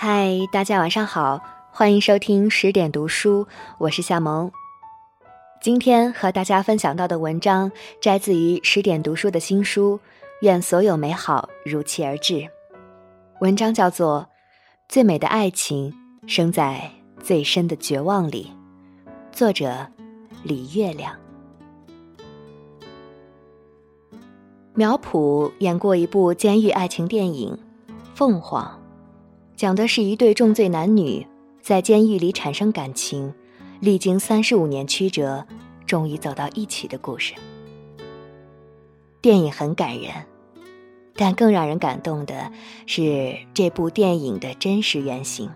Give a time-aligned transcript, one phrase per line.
[0.00, 1.42] 嗨，大家晚上好，
[1.72, 3.48] 欢迎收听十点读书，
[3.78, 4.52] 我是夏萌。
[5.60, 9.98] 今天和大家分享到的文章摘自于十点读书的新书
[10.42, 12.34] 《愿所有美好如期而至》，
[13.40, 14.28] 文章叫做
[14.88, 15.92] 《最美的爱情
[16.28, 18.52] 生在最深的绝望里》，
[19.36, 19.84] 作者
[20.44, 21.12] 李月亮。
[24.74, 27.58] 苗圃演过一部监狱爱情电影
[28.14, 28.64] 《凤凰》，
[29.58, 31.26] 讲的是一对重罪男女
[31.60, 33.34] 在监狱里产生感情，
[33.80, 35.44] 历经三十五年曲折，
[35.84, 37.34] 终于走到一起的故事。
[39.20, 40.12] 电影很感人，
[41.16, 42.52] 但更让人感动的
[42.86, 45.50] 是这部电影的真实原型。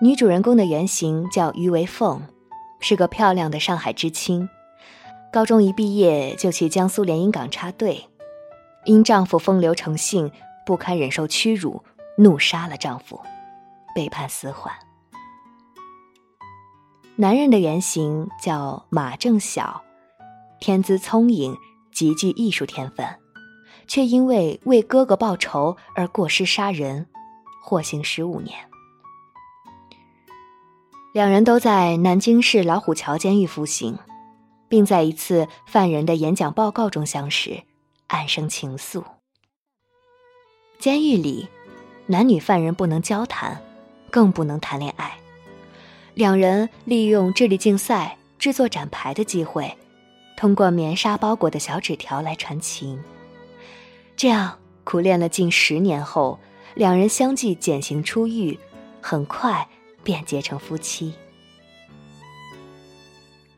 [0.00, 2.22] 女主人公的原型叫于为凤，
[2.80, 4.48] 是个漂亮的上海知青。
[5.30, 8.06] 高中一毕业就去江苏连云港插队，
[8.86, 10.32] 因丈夫风流成性，
[10.64, 11.82] 不堪忍受屈辱，
[12.18, 13.18] 怒杀了丈夫，
[13.94, 14.74] 被判死缓。
[17.16, 19.80] 男人的原型叫马正晓，
[20.60, 21.56] 天资聪颖，
[21.92, 23.06] 极具艺术天分，
[23.86, 27.06] 却因为为哥哥报仇而过失杀人，
[27.62, 28.58] 获刑十五年。
[31.14, 33.98] 两人都在南京市老虎桥监狱服刑。
[34.70, 37.62] 并在一次犯人的演讲报告中相识，
[38.08, 39.02] 暗生情愫。
[40.78, 41.48] 监狱里，
[42.08, 43.62] 男女犯人不能交谈，
[44.10, 45.16] 更不能谈恋爱。
[46.14, 49.76] 两人利用智力竞赛、制作展牌的机会，
[50.36, 52.98] 通过棉纱包裹的小纸条来传情。
[54.16, 56.40] 这样苦练了近十年后，
[56.74, 58.58] 两人相继减刑出狱，
[59.00, 59.68] 很快
[60.02, 61.14] 便结成夫妻。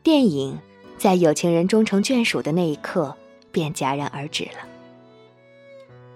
[0.03, 0.59] 电影。
[0.97, 3.17] 在有情人终成眷属的那一刻，
[3.51, 4.70] 便戛然而止了。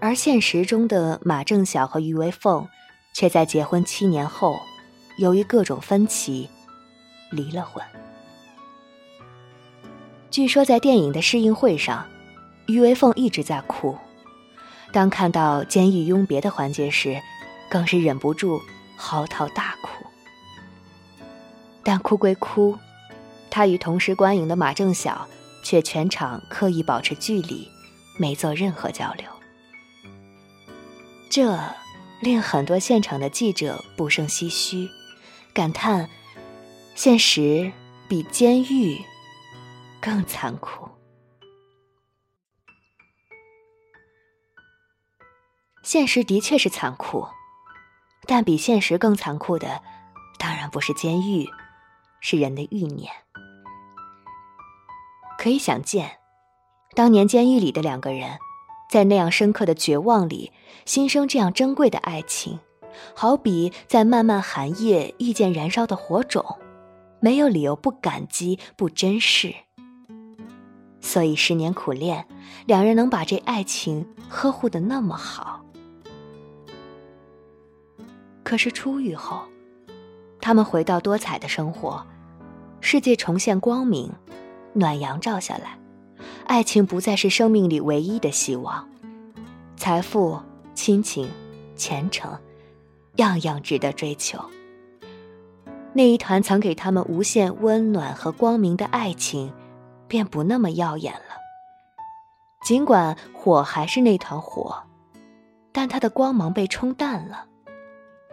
[0.05, 2.69] 而现实中的马正晓和于为凤，
[3.11, 4.55] 却在结婚七年后，
[5.17, 6.47] 由于各种分歧，
[7.31, 7.83] 离了婚。
[10.29, 12.05] 据说在电影的试映会上，
[12.67, 13.97] 于为凤一直在哭，
[14.91, 17.19] 当看到监狱拥别的环节时，
[17.67, 18.61] 更是忍不住
[18.95, 20.05] 嚎啕大哭。
[21.83, 22.77] 但哭归哭。
[23.49, 25.27] 他与同时观影的马正晓
[25.63, 27.67] 却全场刻意保持距离，
[28.19, 29.34] 没做任何交流。
[31.35, 31.59] 这
[32.21, 34.89] 令很多现场的记者不胜唏嘘，
[35.53, 36.09] 感叹：
[36.95, 37.73] 现实
[38.07, 39.03] 比监狱
[39.99, 40.87] 更残酷。
[45.83, 47.27] 现实的确是残酷，
[48.25, 49.83] 但比现实更残酷的，
[50.39, 51.49] 当然不是监狱，
[52.21, 53.11] 是人的欲念。
[55.37, 56.17] 可以想见，
[56.95, 58.39] 当年监狱里的两个人，
[58.89, 60.51] 在那样深刻的绝望里，
[60.85, 62.59] 心生这样珍贵的爱情，
[63.13, 66.45] 好比在漫漫寒夜遇见燃烧的火种，
[67.19, 69.53] 没有理由不感激、不珍视。
[71.01, 72.27] 所以十年苦练，
[72.65, 75.61] 两人能把这爱情呵护的那么好。
[78.43, 79.41] 可是出狱后，
[80.39, 82.05] 他们回到多彩的生活，
[82.79, 84.11] 世界重现光明。
[84.73, 85.79] 暖阳照下来，
[86.45, 88.87] 爱情不再是生命里唯一的希望，
[89.75, 90.39] 财富、
[90.73, 91.29] 亲情、
[91.75, 92.37] 前程，
[93.15, 94.39] 样样值得追求。
[95.93, 99.51] 那一团曾给他们无限温暖和光明的爱情，
[100.07, 101.35] 便不那么耀眼了。
[102.63, 104.83] 尽管火还是那团火，
[105.71, 107.45] 但它的光芒被冲淡了，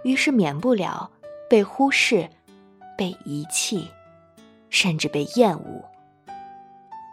[0.04, 1.10] 于是免不了
[1.48, 2.28] 被忽视、
[2.96, 3.88] 被遗弃，
[4.70, 5.84] 甚至被厌恶。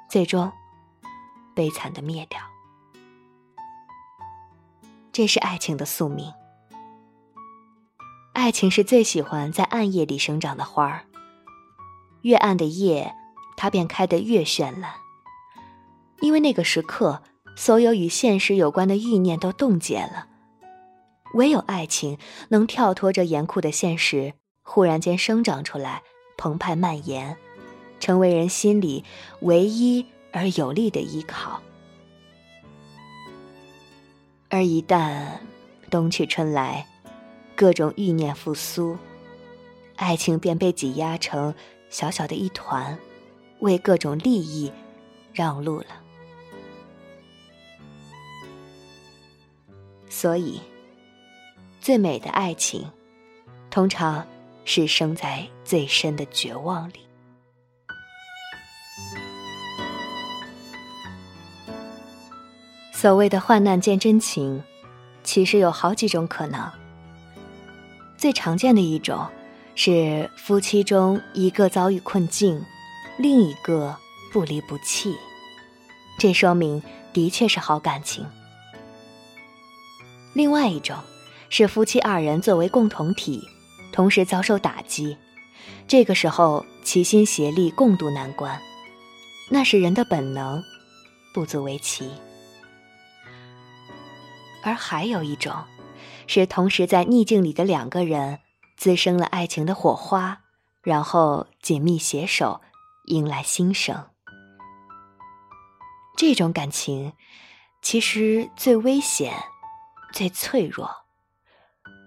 [0.09, 0.51] 最终，
[1.59, 2.39] 悲惨的灭掉。
[5.11, 6.31] 这是爱情的宿命。
[8.31, 11.05] 爱情是最喜欢在暗夜里生长的花儿，
[12.21, 13.13] 越暗的夜，
[13.57, 14.93] 它便开得越绚烂。
[16.21, 17.23] 因为那个时刻，
[17.57, 20.27] 所有与现实有关的欲念都冻结了，
[21.33, 22.17] 唯有爱情
[22.51, 26.03] 能跳脱这严酷的现实，忽然间生长出来，
[26.37, 27.35] 澎湃蔓延。
[27.99, 29.03] 成为人心里
[29.41, 31.59] 唯一而有力的依靠，
[34.49, 35.27] 而一旦
[35.89, 36.85] 冬去春来，
[37.55, 38.97] 各种欲念复苏，
[39.95, 41.53] 爱情便被挤压成
[41.89, 42.97] 小小的一团，
[43.59, 44.71] 为各种利益
[45.33, 45.87] 让路了。
[50.09, 50.61] 所以，
[51.81, 52.87] 最美的爱情，
[53.71, 54.25] 通常
[54.63, 57.08] 是生在最深的绝望里。
[63.01, 64.61] 所谓的患难见真情，
[65.23, 66.69] 其实有好几种可能。
[68.17, 69.25] 最常见的一种
[69.73, 72.61] 是夫妻中一个遭遇困境，
[73.17, 73.95] 另一个
[74.33, 75.15] 不离不弃，
[76.17, 78.25] 这说明的确是好感情。
[80.33, 80.97] 另外一种
[81.47, 83.41] 是夫妻二人作为共同体，
[83.93, 85.15] 同时遭受打击，
[85.87, 88.59] 这个时候齐心协力共度难关，
[89.49, 90.61] 那是人的本能，
[91.33, 92.11] 不足为奇。
[94.63, 95.53] 而还有一种。
[96.27, 98.39] 是同时在逆境里的两个人
[98.77, 100.41] 滋生了爱情的火花，
[100.83, 102.61] 然后紧密携手，
[103.05, 104.05] 迎来新生。
[106.15, 107.13] 这种感情
[107.81, 109.33] 其实最危险、
[110.13, 110.89] 最脆弱，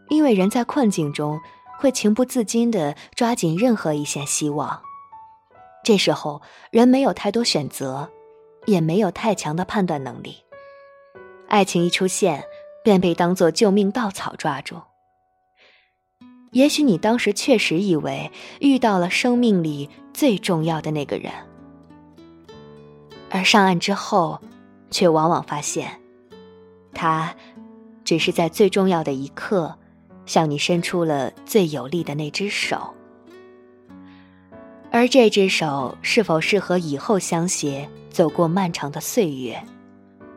[0.09, 1.41] 因为人在困境中
[1.79, 4.83] 会情不自禁地抓紧任何一线希望。
[5.83, 8.09] 这时候，人没有太多选择，
[8.67, 10.45] 也没有太强的判断能力。
[11.53, 12.43] 爱情一出现。
[12.85, 14.81] 便被当作救命稻草抓住。
[16.51, 21.33] 也许你当时确实以为遇到了生命里最重要的那个人，
[23.31, 24.41] 而上岸之后，
[24.91, 26.01] 却往往发现，
[26.93, 27.33] 他
[28.05, 29.79] 只是在最重要的一刻，
[30.27, 32.93] 向你伸出了最有力的那只手。
[34.91, 39.63] 而这只手是否适合以后相携走过漫长的岁月，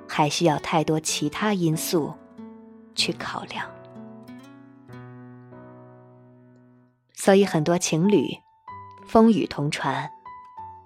[0.08, 2.14] 还需要太多其他因素。
[2.98, 3.70] 去考量，
[7.14, 8.38] 所以很多情侣
[9.06, 10.10] 风雨同船，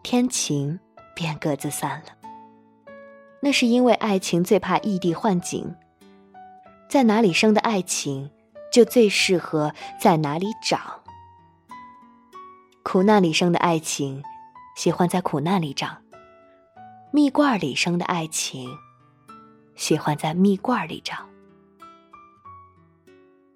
[0.01, 0.79] 天晴
[1.15, 2.05] 便各自散了。
[3.41, 5.75] 那是因为爱情最怕异地换景，
[6.89, 8.31] 在哪里生的爱情，
[8.73, 9.71] 就最适合
[10.01, 11.01] 在哪里长。
[12.81, 14.23] 苦难里生的爱情，
[14.75, 15.97] 喜欢在苦难里长；
[17.11, 18.67] 蜜罐里生的爱情，
[19.79, 21.15] 喜欢在蜜罐里找。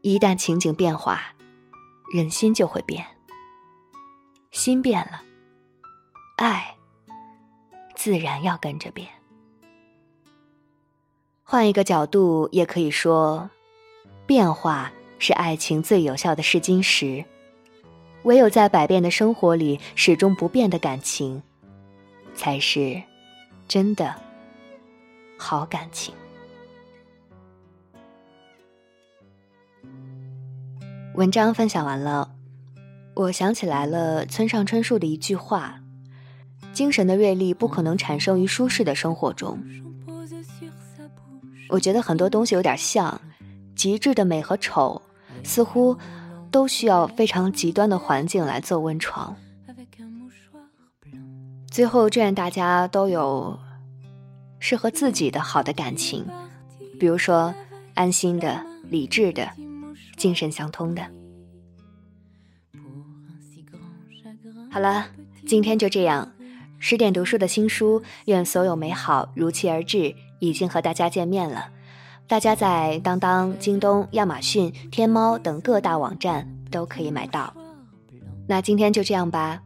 [0.02, 1.22] 一旦情景变化，
[2.14, 3.06] 人心就会变。
[4.50, 5.22] 心变了，
[6.38, 6.78] 爱
[7.94, 9.10] 自然要跟着变。
[11.44, 13.50] 换一个角度，也可以说，
[14.26, 17.26] 变化是爱情最有效的试金石。
[18.24, 21.44] 唯有在百变的生活里始终不变的感情，
[22.34, 23.04] 才是
[23.68, 24.16] 真的
[25.38, 26.14] 好感情。
[31.16, 32.34] 文章分享完了，
[33.14, 35.80] 我想起来了村上春树的一句话
[36.74, 39.60] ：“精神的锐利不可能产生于舒适的生活中。”
[41.70, 43.22] 我觉得很多东西有点像，
[43.76, 45.02] 极致的美和丑，
[45.44, 45.98] 似乎
[46.50, 49.36] 都需要非常极端的环境来做温床。
[51.70, 53.58] 最后，祝愿大家都有
[54.66, 56.26] 适合自己的好的感情，
[56.98, 57.54] 比如说
[57.96, 59.46] 安心的、理智的。
[60.16, 61.06] 精神相通的。
[64.72, 65.08] 好了，
[65.46, 66.32] 今天就这样。
[66.80, 69.98] 十点读书的新书《愿所有美好如期而至》
[70.40, 71.68] 已经和大家见面了。
[72.26, 77.54] 大家在当当、京东、亚马逊、天猫等各大网站都可以买到。
[78.48, 79.62] 那今天就这样吧。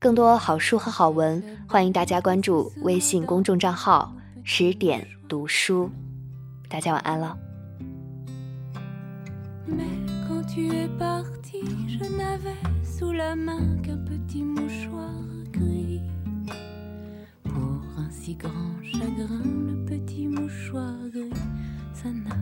[0.00, 4.12] 更多好书和好文，欢迎大家关注微信公众账号
[4.44, 5.90] “十点读书”。
[6.68, 7.36] 大家晚安了。
[9.66, 9.84] Mais
[10.28, 15.12] quand tu es parti, je n'avais sous la main qu'un petit mouchoir
[15.52, 16.00] gris.
[17.44, 21.30] Pour un si grand chagrin, le petit mouchoir gris,
[21.92, 22.36] ça n'a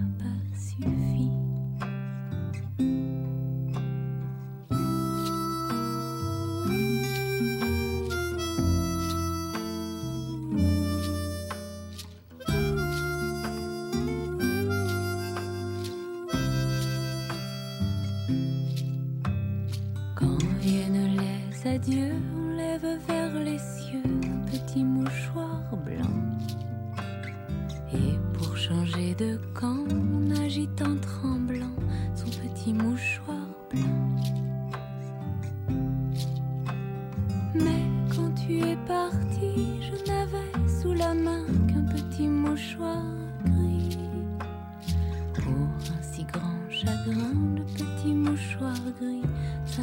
[28.69, 29.87] changer de camp,
[30.83, 31.75] en tremblant
[32.15, 34.17] son petit mouchoir blanc.
[37.55, 37.85] Mais
[38.15, 43.03] quand tu es parti, je n'avais sous la main qu'un petit mouchoir
[43.45, 43.99] gris.
[45.33, 49.23] Pour un si grand chagrin, le petit mouchoir gris,
[49.65, 49.83] ça